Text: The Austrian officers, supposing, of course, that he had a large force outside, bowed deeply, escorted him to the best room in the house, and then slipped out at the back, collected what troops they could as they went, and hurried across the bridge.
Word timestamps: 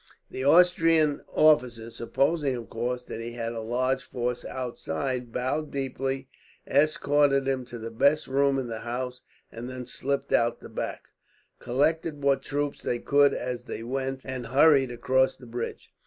The 0.31 0.43
Austrian 0.43 1.21
officers, 1.27 1.95
supposing, 1.95 2.55
of 2.55 2.71
course, 2.71 3.03
that 3.03 3.21
he 3.21 3.33
had 3.33 3.53
a 3.53 3.61
large 3.61 4.03
force 4.03 4.43
outside, 4.43 5.31
bowed 5.31 5.69
deeply, 5.69 6.27
escorted 6.65 7.47
him 7.47 7.65
to 7.65 7.77
the 7.77 7.91
best 7.91 8.25
room 8.25 8.57
in 8.57 8.65
the 8.65 8.79
house, 8.79 9.21
and 9.51 9.69
then 9.69 9.85
slipped 9.85 10.33
out 10.33 10.53
at 10.53 10.59
the 10.61 10.69
back, 10.69 11.09
collected 11.59 12.23
what 12.23 12.41
troops 12.41 12.81
they 12.81 12.97
could 12.97 13.35
as 13.35 13.65
they 13.65 13.83
went, 13.83 14.21
and 14.25 14.47
hurried 14.47 14.89
across 14.89 15.37
the 15.37 15.45
bridge. 15.45 15.93